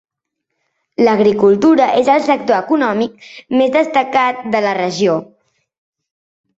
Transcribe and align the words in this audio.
L'agricultura 1.07 1.87
és 1.99 2.09
el 2.15 2.25
sector 2.29 2.59
econòmic 2.63 3.31
més 3.61 3.79
destacat 3.79 4.45
de 4.57 4.67
la 4.71 4.77
regió. 4.83 5.23